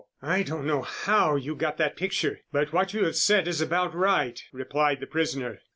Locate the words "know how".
0.65-1.35